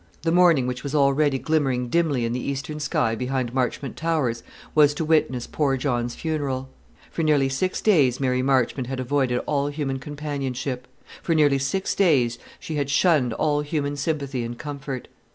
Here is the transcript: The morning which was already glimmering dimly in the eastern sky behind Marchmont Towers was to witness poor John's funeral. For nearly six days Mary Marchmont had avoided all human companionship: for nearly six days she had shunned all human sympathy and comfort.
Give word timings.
The 0.23 0.31
morning 0.31 0.65
which 0.65 0.81
was 0.81 0.95
already 0.95 1.37
glimmering 1.37 1.87
dimly 1.87 2.25
in 2.25 2.33
the 2.33 2.39
eastern 2.39 2.79
sky 2.79 3.13
behind 3.13 3.53
Marchmont 3.53 3.95
Towers 3.95 4.41
was 4.73 4.95
to 4.95 5.05
witness 5.05 5.45
poor 5.45 5.77
John's 5.77 6.15
funeral. 6.15 6.69
For 7.11 7.21
nearly 7.21 7.49
six 7.49 7.81
days 7.83 8.19
Mary 8.19 8.41
Marchmont 8.41 8.87
had 8.87 8.99
avoided 8.99 9.41
all 9.45 9.67
human 9.67 9.99
companionship: 9.99 10.87
for 11.21 11.35
nearly 11.35 11.59
six 11.59 11.93
days 11.93 12.39
she 12.59 12.77
had 12.77 12.89
shunned 12.89 13.33
all 13.33 13.61
human 13.61 13.95
sympathy 13.95 14.43
and 14.43 14.57
comfort. 14.57 15.07